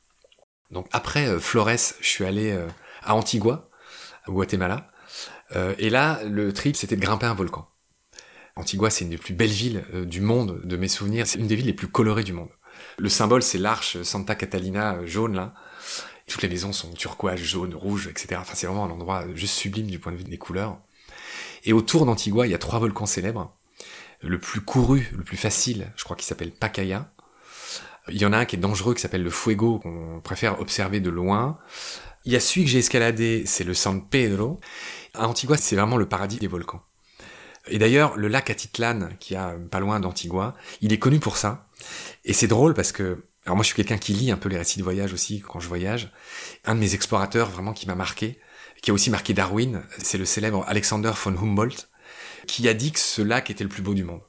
Donc 0.69 0.88
après 0.92 1.39
Flores, 1.39 1.95
je 2.00 2.07
suis 2.07 2.25
allé 2.25 2.57
à 3.03 3.15
Antigua, 3.15 3.69
au 4.27 4.33
Guatemala. 4.33 4.92
Euh, 5.56 5.75
et 5.77 5.89
là, 5.89 6.21
le 6.24 6.53
trip, 6.53 6.75
c'était 6.75 6.95
de 6.95 7.01
grimper 7.01 7.25
un 7.25 7.33
volcan. 7.33 7.68
Antigua, 8.56 8.89
c'est 8.89 9.06
une 9.06 9.12
des 9.12 9.18
plus 9.18 9.33
belles 9.33 9.50
villes 9.50 9.83
euh, 9.94 10.06
du 10.06 10.21
monde, 10.21 10.62
de 10.63 10.77
mes 10.77 10.88
souvenirs. 10.88 11.27
C'est 11.27 11.39
une 11.39 11.48
des 11.48 11.56
villes 11.56 11.68
les 11.68 11.74
plus 11.74 11.88
colorées 11.88 12.24
du 12.24 12.33
monde. 12.33 12.50
Le 12.98 13.09
symbole, 13.09 13.44
c'est 13.44 13.57
l'arche 13.57 14.01
Santa 14.03 14.36
Catalina 14.36 14.95
euh, 14.95 15.06
jaune, 15.06 15.36
là. 15.36 15.53
Toutes 16.27 16.44
les 16.44 16.50
maisons 16.50 16.71
sont 16.71 16.92
turquoise, 16.94 17.39
jaune, 17.39 17.75
rouge, 17.75 18.07
etc. 18.07 18.39
Enfin, 18.39 18.53
c'est 18.56 18.68
vraiment 18.68 18.86
un 18.86 18.92
endroit 18.92 19.25
juste 19.36 19.56
sublime 19.56 19.88
du 19.88 20.00
point 20.00 20.13
de 20.13 20.18
vue 20.18 20.24
des 20.24 20.38
couleurs. 20.38 20.77
Et 21.65 21.74
autour 21.74 22.06
d'Antigua, 22.06 22.48
il 22.48 22.51
y 22.51 22.56
a 22.56 22.57
trois 22.57 22.80
volcans 22.80 23.06
célèbres. 23.06 23.53
Le 24.22 24.40
plus 24.40 24.62
couru, 24.62 25.10
le 25.18 25.24
plus 25.24 25.38
facile, 25.38 25.92
je 25.96 26.04
crois 26.04 26.16
qu'il 26.16 26.26
s'appelle 26.26 26.52
Pacaya. 26.52 27.12
Il 28.10 28.18
y 28.18 28.26
en 28.26 28.34
a 28.34 28.38
un 28.38 28.46
qui 28.46 28.56
est 28.56 28.60
dangereux, 28.60 28.94
qui 28.94 29.02
s'appelle 29.02 29.24
le 29.24 29.30
Fuego, 29.30 29.80
qu'on 29.80 30.22
préfère 30.24 30.60
observer 30.60 31.00
de 31.00 31.10
loin. 31.10 31.58
Il 32.26 32.32
y 32.32 32.36
a 32.36 32.40
celui 32.40 32.66
que 32.66 32.70
j'ai 32.70 32.80
escaladé, 32.80 33.44
c'est 33.46 33.64
le 33.64 33.74
San 33.74 34.08
Pedro. 34.08 34.60
À 35.14 35.28
Antigua, 35.28 35.58
c'est 35.58 35.76
vraiment 35.76 35.98
le 35.98 36.08
paradis 36.08 36.38
des 36.38 36.48
volcans. 36.48 36.82
Et 37.68 37.80
d'ailleurs, 37.80 38.18
le 38.18 38.28
lac 38.28 38.50
Atitlan, 38.50 39.10
qui 39.20 39.36
a 39.36 39.56
pas 39.70 39.80
loin 39.80 40.00
d'Antigua, 40.00 40.56
il 40.82 40.94
est 40.94 41.00
connu 41.00 41.20
pour 41.20 41.38
ça. 41.38 41.68
Et 42.26 42.34
c'est 42.34 42.48
drôle 42.48 42.74
parce 42.74 42.92
que, 42.92 43.24
alors 43.46 43.56
moi 43.56 43.64
je 43.64 43.68
suis 43.68 43.76
quelqu'un 43.76 43.98
qui 43.98 44.14
lit 44.14 44.32
un 44.32 44.38
peu 44.38 44.50
les 44.50 44.58
récits 44.58 44.80
de 44.80 44.84
voyage 44.84 45.14
aussi 45.14 45.42
quand 45.42 45.60
je 45.60 45.68
voyage. 45.68 46.12
Un 46.66 46.76
de 46.76 46.80
mes 46.80 46.94
explorateurs 46.94 47.50
vraiment 47.50 47.74
qui 47.74 47.88
m'a 47.88 47.96
marqué, 47.96 48.40
qui 48.82 48.92
a 48.92 48.94
aussi 48.94 49.10
marqué 49.10 49.34
Darwin, 49.34 49.84
c'est 50.00 50.18
le 50.18 50.26
célèbre 50.26 50.63
Alexander 50.68 51.12
von 51.24 51.36
Humboldt, 51.36 51.88
qui 52.48 52.67
a 52.67 52.74
dit 52.74 52.91
que 52.91 53.00
ce 53.00 53.21
lac 53.21 53.50
était 53.50 53.63
le 53.63 53.69
plus 53.69 53.81
beau 53.81 53.93
du 53.93 54.03
monde. 54.03 54.21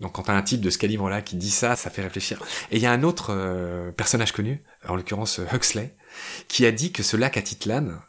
Donc 0.00 0.12
quand 0.12 0.24
t'as 0.24 0.34
un 0.34 0.42
type 0.42 0.60
de 0.60 0.68
ce 0.68 0.78
calibre-là 0.78 1.22
qui 1.22 1.36
dit 1.36 1.50
ça, 1.50 1.74
ça 1.74 1.88
fait 1.88 2.02
réfléchir. 2.02 2.42
Et 2.70 2.76
il 2.76 2.82
y 2.82 2.86
a 2.86 2.92
un 2.92 3.02
autre 3.02 3.28
euh, 3.30 3.90
personnage 3.92 4.32
connu, 4.32 4.62
en 4.86 4.94
l'occurrence 4.94 5.40
Huxley, 5.52 5.94
qui 6.48 6.66
a 6.66 6.72
dit 6.72 6.92
que 6.92 7.02
ce 7.02 7.16
lac 7.16 7.36
Atitlan, 7.36 8.00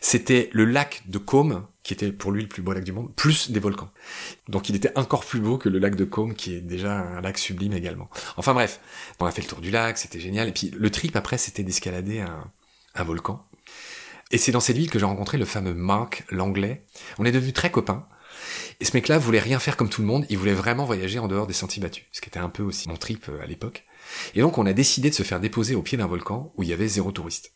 c'était 0.00 0.50
le 0.52 0.64
lac 0.64 1.02
de 1.06 1.18
Côme, 1.18 1.66
qui 1.84 1.92
était 1.92 2.10
pour 2.10 2.32
lui 2.32 2.42
le 2.42 2.48
plus 2.48 2.62
beau 2.62 2.72
lac 2.72 2.82
du 2.82 2.90
monde, 2.90 3.14
plus 3.14 3.52
des 3.52 3.60
volcans. 3.60 3.90
Donc 4.48 4.68
il 4.68 4.74
était 4.74 4.96
encore 4.98 5.24
plus 5.24 5.38
beau 5.38 5.56
que 5.56 5.68
le 5.68 5.78
lac 5.78 5.94
de 5.94 6.04
Côme, 6.04 6.34
qui 6.34 6.54
est 6.54 6.60
déjà 6.60 6.98
un 6.98 7.20
lac 7.20 7.38
sublime 7.38 7.74
également. 7.74 8.10
Enfin 8.36 8.52
bref, 8.52 8.80
on 9.20 9.26
a 9.26 9.30
fait 9.30 9.42
le 9.42 9.48
tour 9.48 9.60
du 9.60 9.70
lac, 9.70 9.98
c'était 9.98 10.20
génial. 10.20 10.48
Et 10.48 10.52
puis 10.52 10.72
le 10.76 10.90
trip 10.90 11.14
après, 11.14 11.38
c'était 11.38 11.62
d'escalader 11.62 12.20
un, 12.20 12.50
un 12.96 13.04
volcan. 13.04 13.46
Et 14.32 14.38
c'est 14.38 14.50
dans 14.50 14.60
cette 14.60 14.76
ville 14.76 14.90
que 14.90 14.98
j'ai 14.98 15.04
rencontré 15.04 15.38
le 15.38 15.44
fameux 15.44 15.74
Mark, 15.74 16.24
l'anglais. 16.30 16.84
On 17.18 17.24
est 17.24 17.30
devenus 17.30 17.54
très 17.54 17.70
copains. 17.70 18.04
Et 18.80 18.84
ce 18.84 18.92
mec-là 18.94 19.18
voulait 19.18 19.40
rien 19.40 19.58
faire 19.58 19.76
comme 19.76 19.88
tout 19.88 20.02
le 20.02 20.06
monde, 20.06 20.26
il 20.28 20.36
voulait 20.36 20.52
vraiment 20.52 20.84
voyager 20.84 21.18
en 21.18 21.28
dehors 21.28 21.46
des 21.46 21.54
sentiers 21.54 21.82
battus, 21.82 22.04
ce 22.12 22.20
qui 22.20 22.28
était 22.28 22.38
un 22.38 22.50
peu 22.50 22.62
aussi 22.62 22.88
mon 22.88 22.96
trip 22.96 23.26
euh, 23.28 23.42
à 23.42 23.46
l'époque. 23.46 23.84
Et 24.34 24.40
donc 24.40 24.58
on 24.58 24.66
a 24.66 24.72
décidé 24.72 25.08
de 25.08 25.14
se 25.14 25.22
faire 25.22 25.40
déposer 25.40 25.74
au 25.74 25.82
pied 25.82 25.96
d'un 25.96 26.06
volcan 26.06 26.52
où 26.56 26.62
il 26.62 26.68
y 26.68 26.72
avait 26.72 26.88
zéro 26.88 27.10
touriste. 27.10 27.52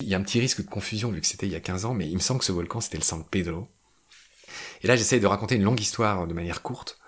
Il 0.00 0.08
y 0.08 0.14
a 0.14 0.18
un 0.18 0.22
petit 0.22 0.40
risque 0.40 0.62
de 0.62 0.68
confusion 0.68 1.10
vu 1.10 1.20
que 1.20 1.26
c'était 1.26 1.46
il 1.46 1.52
y 1.52 1.56
a 1.56 1.60
15 1.60 1.84
ans, 1.84 1.94
mais 1.94 2.08
il 2.08 2.14
me 2.14 2.20
semble 2.20 2.40
que 2.40 2.46
ce 2.46 2.52
volcan 2.52 2.80
c'était 2.80 2.96
le 2.96 3.04
San 3.04 3.24
Pedro. 3.30 3.68
Et 4.82 4.86
là 4.86 4.96
j'essaye 4.96 5.20
de 5.20 5.26
raconter 5.26 5.56
une 5.56 5.64
longue 5.64 5.80
histoire 5.80 6.26
de 6.26 6.34
manière 6.34 6.62
courte. 6.62 6.98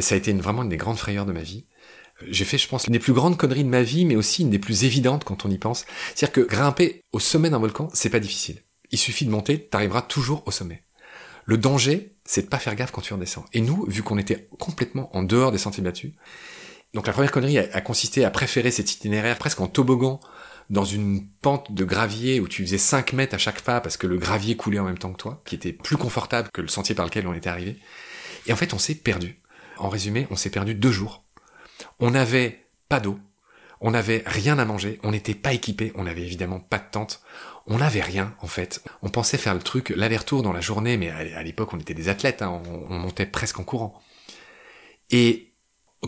Ça 0.00 0.16
a 0.16 0.18
été 0.18 0.32
vraiment 0.32 0.64
une 0.64 0.68
des 0.68 0.76
grandes 0.76 0.98
frayeurs 0.98 1.26
de 1.26 1.32
ma 1.32 1.42
vie. 1.42 1.64
J'ai 2.26 2.44
fait, 2.44 2.58
je 2.58 2.66
pense, 2.66 2.86
une 2.86 2.94
des 2.94 2.98
plus 2.98 3.12
grandes 3.12 3.36
conneries 3.36 3.62
de 3.62 3.68
ma 3.68 3.82
vie, 3.82 4.06
mais 4.06 4.16
aussi 4.16 4.42
une 4.42 4.50
des 4.50 4.58
plus 4.58 4.84
évidentes 4.84 5.24
quand 5.24 5.44
on 5.44 5.50
y 5.50 5.58
pense. 5.58 5.84
C'est-à-dire 6.14 6.32
que 6.32 6.40
grimper 6.40 7.02
au 7.12 7.20
sommet 7.20 7.50
d'un 7.50 7.58
volcan, 7.58 7.88
c'est 7.92 8.10
pas 8.10 8.20
difficile. 8.20 8.62
Il 8.90 8.98
suffit 8.98 9.26
de 9.26 9.30
monter, 9.30 9.60
t'arriveras 9.60 10.02
toujours 10.02 10.42
au 10.46 10.50
sommet. 10.50 10.85
Le 11.46 11.56
danger, 11.56 12.16
c'est 12.24 12.42
de 12.42 12.48
pas 12.48 12.58
faire 12.58 12.74
gaffe 12.74 12.90
quand 12.90 13.00
tu 13.00 13.14
redescends. 13.14 13.46
Et 13.52 13.60
nous, 13.60 13.86
vu 13.86 14.02
qu'on 14.02 14.18
était 14.18 14.48
complètement 14.58 15.16
en 15.16 15.22
dehors 15.22 15.52
des 15.52 15.58
sentiers 15.58 15.82
battus, 15.82 16.12
donc 16.92 17.06
la 17.06 17.12
première 17.12 17.30
connerie 17.30 17.58
a, 17.58 17.80
consisté 17.80 18.24
à 18.24 18.30
préférer 18.30 18.70
cet 18.70 18.92
itinéraire 18.92 19.38
presque 19.38 19.60
en 19.60 19.68
toboggan 19.68 20.20
dans 20.70 20.84
une 20.84 21.28
pente 21.42 21.72
de 21.72 21.84
gravier 21.84 22.40
où 22.40 22.48
tu 22.48 22.64
faisais 22.64 22.78
5 22.78 23.12
mètres 23.12 23.34
à 23.34 23.38
chaque 23.38 23.60
pas 23.60 23.80
parce 23.80 23.96
que 23.96 24.08
le 24.08 24.18
gravier 24.18 24.56
coulait 24.56 24.80
en 24.80 24.84
même 24.84 24.98
temps 24.98 25.12
que 25.12 25.18
toi, 25.18 25.42
qui 25.44 25.54
était 25.54 25.72
plus 25.72 25.96
confortable 25.96 26.48
que 26.52 26.60
le 26.60 26.68
sentier 26.68 26.94
par 26.94 27.06
lequel 27.06 27.28
on 27.28 27.34
était 27.34 27.48
arrivé. 27.48 27.78
Et 28.46 28.52
en 28.52 28.56
fait, 28.56 28.74
on 28.74 28.78
s'est 28.78 28.96
perdu. 28.96 29.40
En 29.78 29.88
résumé, 29.88 30.26
on 30.30 30.36
s'est 30.36 30.50
perdu 30.50 30.74
deux 30.74 30.90
jours. 30.90 31.22
On 32.00 32.10
n'avait 32.10 32.66
pas 32.88 32.98
d'eau, 33.00 33.18
On 33.80 33.90
n'avait 33.90 34.22
rien 34.26 34.58
à 34.58 34.64
manger, 34.64 34.98
on 35.02 35.10
n'était 35.10 35.34
pas 35.34 35.52
équipé, 35.52 35.92
on 35.96 36.04
n'avait 36.04 36.22
évidemment 36.22 36.60
pas 36.60 36.78
de 36.78 36.90
tente, 36.90 37.20
on 37.66 37.78
n'avait 37.78 38.02
rien 38.02 38.34
en 38.40 38.46
fait. 38.46 38.82
On 39.02 39.08
pensait 39.08 39.38
faire 39.38 39.54
le 39.54 39.60
truc, 39.60 39.90
l'aller-retour 39.90 40.42
dans 40.42 40.52
la 40.52 40.60
journée, 40.60 40.96
mais 40.96 41.10
à 41.10 41.42
l'époque 41.42 41.72
on 41.72 41.78
était 41.78 41.94
des 41.94 42.08
athlètes, 42.08 42.42
hein, 42.42 42.62
on, 42.66 42.86
on 42.88 42.98
montait 42.98 43.26
presque 43.26 43.58
en 43.58 43.64
courant. 43.64 44.00
Et 45.10 45.52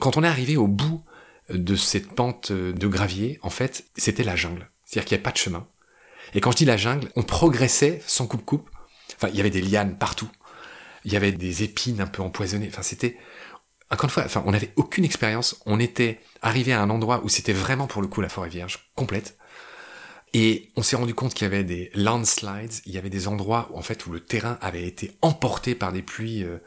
quand 0.00 0.16
on 0.16 0.24
est 0.24 0.28
arrivé 0.28 0.56
au 0.56 0.66
bout 0.66 1.02
de 1.50 1.76
cette 1.76 2.12
pente 2.12 2.52
de 2.52 2.86
gravier, 2.86 3.38
en 3.42 3.50
fait, 3.50 3.84
c'était 3.96 4.24
la 4.24 4.36
jungle. 4.36 4.70
C'est-à-dire 4.84 5.08
qu'il 5.08 5.16
n'y 5.16 5.22
a 5.22 5.24
pas 5.24 5.32
de 5.32 5.38
chemin. 5.38 5.66
Et 6.34 6.40
quand 6.40 6.50
je 6.50 6.58
dis 6.58 6.64
la 6.64 6.76
jungle, 6.76 7.10
on 7.16 7.22
progressait 7.22 8.02
sans 8.06 8.26
coupe-coupe. 8.26 8.68
Enfin, 9.16 9.28
il 9.28 9.36
y 9.36 9.40
avait 9.40 9.50
des 9.50 9.62
lianes 9.62 9.96
partout. 9.96 10.28
Il 11.04 11.12
y 11.12 11.16
avait 11.16 11.32
des 11.32 11.62
épines 11.62 12.00
un 12.00 12.06
peu 12.06 12.22
empoisonnées. 12.22 12.68
Enfin, 12.70 12.82
c'était, 12.82 13.16
encore 13.90 14.04
une 14.04 14.10
fois, 14.10 14.42
on 14.44 14.50
n'avait 14.50 14.72
aucune 14.76 15.04
expérience. 15.04 15.60
On 15.64 15.80
était 15.80 16.20
arrivé 16.42 16.72
à 16.72 16.82
un 16.82 16.90
endroit 16.90 17.22
où 17.24 17.28
c'était 17.28 17.52
vraiment 17.52 17.86
pour 17.86 18.02
le 18.02 18.08
coup 18.08 18.20
la 18.20 18.28
forêt 18.28 18.50
vierge, 18.50 18.90
complète. 18.94 19.37
Et 20.34 20.70
on 20.76 20.82
s'est 20.82 20.96
rendu 20.96 21.14
compte 21.14 21.34
qu'il 21.34 21.44
y 21.44 21.46
avait 21.46 21.64
des 21.64 21.90
landslides, 21.94 22.72
il 22.86 22.92
y 22.92 22.98
avait 22.98 23.10
des 23.10 23.28
endroits 23.28 23.68
où, 23.72 23.78
en 23.78 23.82
fait, 23.82 24.06
où 24.06 24.12
le 24.12 24.20
terrain 24.20 24.58
avait 24.60 24.86
été 24.86 25.12
emporté 25.22 25.74
par 25.74 25.92
des 25.92 26.02
pluies, 26.02 26.44
euh, 26.44 26.58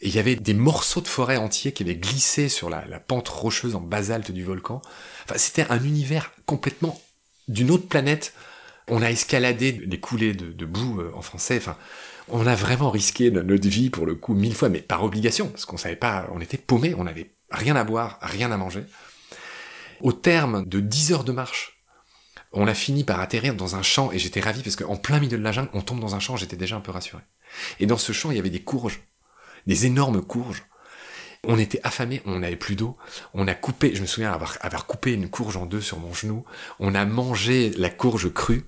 et 0.00 0.08
il 0.08 0.14
y 0.14 0.18
avait 0.18 0.36
des 0.36 0.54
morceaux 0.54 1.00
de 1.00 1.08
forêt 1.08 1.38
entiers 1.38 1.72
qui 1.72 1.82
avaient 1.82 1.96
glissé 1.96 2.48
sur 2.48 2.70
la, 2.70 2.82
pente 3.00 3.28
rocheuse 3.28 3.74
en 3.74 3.80
basalte 3.80 4.30
du 4.30 4.44
volcan. 4.44 4.80
Enfin, 5.24 5.38
c'était 5.38 5.66
un 5.70 5.82
univers 5.82 6.32
complètement 6.46 7.00
d'une 7.48 7.70
autre 7.70 7.88
planète. 7.88 8.32
On 8.86 9.02
a 9.02 9.10
escaladé 9.10 9.72
des 9.72 9.98
coulées 9.98 10.34
de, 10.34 10.64
boue 10.64 11.00
euh, 11.00 11.10
en 11.14 11.22
français. 11.22 11.56
Enfin, 11.56 11.76
on 12.28 12.46
a 12.46 12.54
vraiment 12.54 12.90
risqué 12.90 13.30
notre 13.30 13.68
vie 13.68 13.90
pour 13.90 14.06
le 14.06 14.14
coup 14.14 14.34
mille 14.34 14.54
fois, 14.54 14.68
mais 14.68 14.80
par 14.80 15.02
obligation, 15.02 15.48
parce 15.48 15.64
qu'on 15.64 15.78
savait 15.78 15.96
pas, 15.96 16.28
on 16.32 16.40
était 16.40 16.58
paumés, 16.58 16.94
on 16.96 17.04
n'avait 17.04 17.30
rien 17.50 17.74
à 17.74 17.84
boire, 17.84 18.18
rien 18.22 18.52
à 18.52 18.56
manger. 18.56 18.84
Au 20.00 20.12
terme 20.12 20.64
de 20.64 20.78
10 20.78 21.12
heures 21.12 21.24
de 21.24 21.32
marche, 21.32 21.77
on 22.52 22.66
a 22.66 22.74
fini 22.74 23.04
par 23.04 23.20
atterrir 23.20 23.54
dans 23.54 23.76
un 23.76 23.82
champ 23.82 24.10
et 24.12 24.18
j'étais 24.18 24.40
ravi 24.40 24.62
parce 24.62 24.76
qu'en 24.76 24.96
plein 24.96 25.20
milieu 25.20 25.36
de 25.36 25.42
la 25.42 25.52
jungle, 25.52 25.70
on 25.74 25.82
tombe 25.82 26.00
dans 26.00 26.14
un 26.14 26.20
champ, 26.20 26.36
j'étais 26.36 26.56
déjà 26.56 26.76
un 26.76 26.80
peu 26.80 26.90
rassuré. 26.90 27.22
Et 27.80 27.86
dans 27.86 27.98
ce 27.98 28.12
champ, 28.12 28.30
il 28.30 28.36
y 28.36 28.40
avait 28.40 28.50
des 28.50 28.62
courges, 28.62 29.00
des 29.66 29.86
énormes 29.86 30.22
courges. 30.22 30.64
On 31.44 31.58
était 31.58 31.80
affamés, 31.84 32.20
on 32.24 32.40
n'avait 32.40 32.56
plus 32.56 32.74
d'eau. 32.74 32.96
On 33.32 33.46
a 33.46 33.54
coupé, 33.54 33.94
je 33.94 34.00
me 34.00 34.06
souviens 34.06 34.32
avoir, 34.32 34.58
avoir 34.60 34.86
coupé 34.86 35.12
une 35.12 35.28
courge 35.28 35.56
en 35.56 35.66
deux 35.66 35.80
sur 35.80 35.98
mon 35.98 36.12
genou. 36.12 36.44
On 36.80 36.94
a 36.94 37.04
mangé 37.04 37.70
la 37.70 37.90
courge 37.90 38.32
crue. 38.32 38.64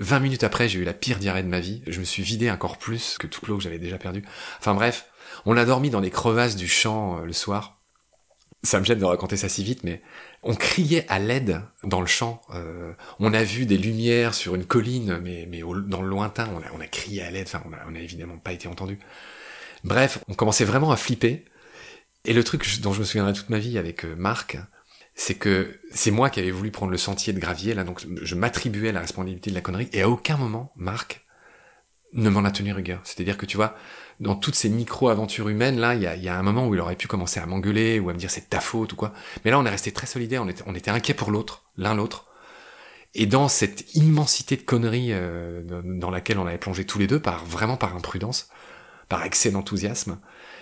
20 0.00 0.18
minutes 0.18 0.44
après, 0.44 0.68
j'ai 0.68 0.80
eu 0.80 0.84
la 0.84 0.92
pire 0.92 1.18
diarrhée 1.18 1.44
de 1.44 1.48
ma 1.48 1.60
vie. 1.60 1.82
Je 1.86 2.00
me 2.00 2.04
suis 2.04 2.22
vidé 2.22 2.50
encore 2.50 2.78
plus 2.78 3.16
que 3.18 3.28
toute 3.28 3.46
l'eau 3.46 3.58
que 3.58 3.62
j'avais 3.62 3.78
déjà 3.78 3.96
perdue. 3.96 4.24
Enfin 4.58 4.74
bref, 4.74 5.06
on 5.46 5.56
a 5.56 5.64
dormi 5.64 5.90
dans 5.90 6.00
les 6.00 6.10
crevasses 6.10 6.56
du 6.56 6.68
champ 6.68 7.18
euh, 7.18 7.26
le 7.26 7.32
soir. 7.32 7.80
Ça 8.64 8.80
me 8.80 8.84
gêne 8.84 8.98
de 8.98 9.04
raconter 9.04 9.36
ça 9.36 9.48
si 9.48 9.62
vite, 9.62 9.84
mais 9.84 10.02
on 10.42 10.54
criait 10.54 11.06
à 11.08 11.18
l'aide 11.18 11.60
dans 11.84 12.00
le 12.00 12.06
champ. 12.06 12.40
Euh, 12.54 12.92
on 13.20 13.32
a 13.32 13.44
vu 13.44 13.66
des 13.66 13.78
lumières 13.78 14.34
sur 14.34 14.56
une 14.56 14.64
colline, 14.64 15.20
mais, 15.22 15.46
mais 15.48 15.60
dans 15.60 16.02
le 16.02 16.08
lointain, 16.08 16.48
on 16.74 16.80
a, 16.80 16.86
crié 16.86 17.22
à 17.22 17.30
l'aide. 17.30 17.46
Enfin, 17.46 17.62
on 17.66 17.72
a, 17.72 17.78
on 17.88 17.94
a 17.94 18.00
évidemment 18.00 18.38
pas 18.38 18.52
été 18.52 18.66
entendu. 18.66 18.98
Bref, 19.84 20.18
on 20.28 20.34
commençait 20.34 20.64
vraiment 20.64 20.90
à 20.90 20.96
flipper. 20.96 21.44
Et 22.24 22.32
le 22.32 22.42
truc 22.42 22.80
dont 22.80 22.92
je 22.92 23.00
me 23.00 23.04
souviendrai 23.04 23.34
toute 23.34 23.50
ma 23.50 23.58
vie 23.58 23.78
avec 23.78 24.04
euh, 24.04 24.14
Marc, 24.16 24.56
c'est 25.14 25.34
que 25.34 25.78
c'est 25.92 26.10
moi 26.10 26.30
qui 26.30 26.40
avais 26.40 26.50
voulu 26.50 26.70
prendre 26.70 26.90
le 26.90 26.98
sentier 26.98 27.32
de 27.32 27.38
gravier, 27.38 27.74
là, 27.74 27.84
donc 27.84 28.04
je 28.22 28.34
m'attribuais 28.34 28.92
la 28.92 29.00
responsabilité 29.00 29.50
de 29.50 29.54
la 29.54 29.60
connerie, 29.60 29.88
et 29.92 30.02
à 30.02 30.08
aucun 30.08 30.36
moment, 30.36 30.72
Marc 30.76 31.23
ne 32.14 32.30
m'en 32.30 32.44
a 32.44 32.50
tenu 32.50 32.72
rigueur. 32.72 33.00
C'est-à-dire 33.04 33.36
que 33.36 33.46
tu 33.46 33.56
vois, 33.56 33.76
dans 34.20 34.36
toutes 34.36 34.54
ces 34.54 34.68
micro-aventures 34.68 35.48
humaines, 35.48 35.78
là, 35.78 35.94
il 35.94 36.02
y 36.02 36.06
a, 36.06 36.16
y 36.16 36.28
a, 36.28 36.38
un 36.38 36.42
moment 36.42 36.66
où 36.66 36.74
il 36.74 36.80
aurait 36.80 36.96
pu 36.96 37.08
commencer 37.08 37.40
à 37.40 37.46
m'engueuler 37.46 37.98
ou 37.98 38.10
à 38.10 38.12
me 38.12 38.18
dire 38.18 38.30
c'est 38.30 38.48
ta 38.48 38.60
faute 38.60 38.92
ou 38.92 38.96
quoi. 38.96 39.12
Mais 39.44 39.50
là, 39.50 39.58
on 39.58 39.66
est 39.66 39.70
resté 39.70 39.92
très 39.92 40.06
solidaire, 40.06 40.42
on 40.42 40.48
était, 40.48 40.62
on 40.66 40.74
était 40.74 40.90
inquiets 40.90 41.14
pour 41.14 41.30
l'autre, 41.30 41.64
l'un 41.76 41.94
l'autre. 41.94 42.26
Et 43.14 43.26
dans 43.26 43.48
cette 43.48 43.94
immensité 43.94 44.56
de 44.56 44.62
conneries 44.62 45.12
euh, 45.12 45.62
dans 45.84 46.10
laquelle 46.10 46.38
on 46.38 46.46
avait 46.46 46.58
plongé 46.58 46.84
tous 46.84 46.98
les 46.98 47.06
deux, 47.06 47.20
par 47.20 47.44
vraiment 47.44 47.76
par 47.76 47.94
imprudence, 47.94 48.48
par 49.08 49.24
excès 49.24 49.50
d'enthousiasme, 49.50 50.18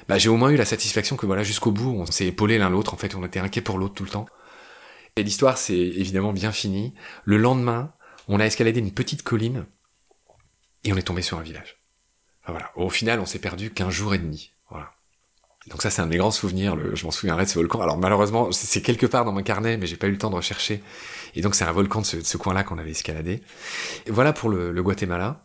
bah, 0.08 0.18
j'ai 0.18 0.28
au 0.28 0.36
moins 0.36 0.50
eu 0.50 0.56
la 0.56 0.64
satisfaction 0.64 1.16
que 1.16 1.26
voilà, 1.26 1.42
jusqu'au 1.42 1.70
bout, 1.70 1.90
on 1.90 2.06
s'est 2.06 2.26
épaulé 2.26 2.58
l'un 2.58 2.68
l'autre, 2.68 2.92
en 2.92 2.96
fait, 2.96 3.14
on 3.14 3.24
était 3.24 3.40
inquiets 3.40 3.62
pour 3.62 3.78
l'autre 3.78 3.94
tout 3.94 4.04
le 4.04 4.10
temps. 4.10 4.26
Et 5.16 5.22
l'histoire, 5.22 5.58
c'est 5.58 5.76
évidemment 5.76 6.32
bien 6.32 6.52
fini. 6.52 6.94
Le 7.24 7.36
lendemain, 7.36 7.92
on 8.28 8.40
a 8.40 8.44
escaladé 8.44 8.80
une 8.80 8.92
petite 8.92 9.22
colline, 9.22 9.64
et 10.84 10.92
on 10.92 10.96
est 10.96 11.02
tombé 11.02 11.22
sur 11.22 11.38
un 11.38 11.42
village. 11.42 11.76
Voilà. 12.46 12.70
Au 12.74 12.90
final, 12.90 13.20
on 13.20 13.26
s'est 13.26 13.38
perdu 13.38 13.70
qu'un 13.70 13.90
jour 13.90 14.14
et 14.14 14.18
demi. 14.18 14.50
Voilà. 14.70 14.90
Donc 15.68 15.80
ça, 15.80 15.90
c'est 15.90 16.02
un 16.02 16.06
des 16.06 16.16
grands 16.16 16.32
souvenirs. 16.32 16.76
Je 16.94 17.04
m'en 17.04 17.12
souviendrai 17.12 17.44
de 17.44 17.50
ce 17.50 17.54
volcan. 17.54 17.80
Alors 17.80 17.96
malheureusement, 17.96 18.50
c'est 18.50 18.82
quelque 18.82 19.06
part 19.06 19.24
dans 19.24 19.32
mon 19.32 19.42
carnet, 19.42 19.76
mais 19.76 19.86
j'ai 19.86 19.96
pas 19.96 20.08
eu 20.08 20.12
le 20.12 20.18
temps 20.18 20.30
de 20.30 20.34
rechercher. 20.34 20.82
Et 21.34 21.40
donc 21.40 21.54
c'est 21.54 21.64
un 21.64 21.72
volcan 21.72 22.00
de 22.00 22.06
ce, 22.06 22.36
coin-là 22.36 22.64
qu'on 22.64 22.78
avait 22.78 22.90
escaladé. 22.90 23.42
Et 24.06 24.10
voilà 24.10 24.32
pour 24.32 24.50
le, 24.50 24.82
Guatemala. 24.82 25.44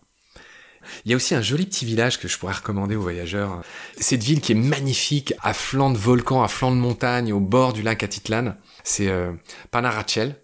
Il 1.05 1.11
y 1.11 1.13
a 1.13 1.17
aussi 1.17 1.35
un 1.35 1.41
joli 1.41 1.65
petit 1.65 1.85
village 1.85 2.17
que 2.17 2.27
je 2.27 2.37
pourrais 2.37 2.53
recommander 2.53 2.95
aux 2.95 3.01
voyageurs. 3.01 3.61
Cette 3.99 4.23
ville 4.23 4.41
qui 4.41 4.53
est 4.53 4.55
magnifique, 4.55 5.33
à 5.41 5.53
flanc 5.53 5.91
de 5.91 5.97
volcan, 5.97 6.41
à 6.41 6.47
flanc 6.47 6.71
de 6.71 6.77
montagne, 6.77 7.33
au 7.33 7.41
bord 7.41 7.73
du 7.73 7.83
lac 7.83 8.03
Atitlan, 8.03 8.55
c'est 8.83 9.09
euh, 9.09 9.33
Panarachel, 9.69 10.35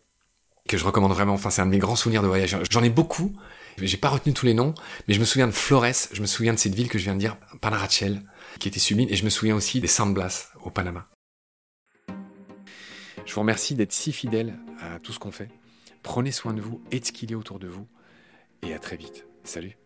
que 0.67 0.77
je 0.77 0.83
recommande 0.83 1.13
vraiment. 1.13 1.33
Enfin, 1.33 1.50
c'est 1.50 1.62
un 1.62 1.65
de 1.65 1.71
mes 1.71 1.79
grands 1.79 1.95
souvenirs 1.95 2.21
de 2.21 2.27
voyage. 2.27 2.57
J'en 2.69 2.83
ai 2.83 2.89
beaucoup. 2.89 3.33
J'ai 3.77 3.97
pas 3.97 4.09
retenu 4.09 4.33
tous 4.33 4.45
les 4.45 4.53
noms, 4.53 4.73
mais 5.07 5.13
je 5.13 5.19
me 5.19 5.25
souviens 5.25 5.47
de 5.47 5.51
Flores, 5.51 6.07
je 6.11 6.21
me 6.21 6.27
souviens 6.27 6.53
de 6.53 6.59
cette 6.59 6.75
ville 6.75 6.89
que 6.89 6.97
je 6.97 7.03
viens 7.03 7.15
de 7.15 7.19
dire, 7.19 7.37
Panarachel, 7.61 8.21
qui 8.59 8.67
était 8.67 8.79
sublime, 8.79 9.09
et 9.09 9.15
je 9.15 9.25
me 9.25 9.29
souviens 9.29 9.55
aussi 9.55 9.81
des 9.81 9.87
San 9.87 10.13
Blas 10.13 10.51
au 10.63 10.69
Panama. 10.69 11.07
Je 13.25 13.33
vous 13.33 13.41
remercie 13.41 13.75
d'être 13.75 13.93
si 13.93 14.11
fidèle 14.11 14.55
à 14.79 14.99
tout 14.99 15.11
ce 15.13 15.19
qu'on 15.19 15.31
fait. 15.31 15.49
Prenez 16.01 16.31
soin 16.31 16.53
de 16.53 16.61
vous 16.61 16.83
et 16.91 16.99
de 16.99 17.05
ce 17.05 17.11
qu'il 17.11 17.33
a 17.33 17.37
autour 17.37 17.59
de 17.59 17.67
vous, 17.67 17.87
et 18.61 18.73
à 18.73 18.79
très 18.79 18.97
vite. 18.97 19.25
Salut. 19.43 19.77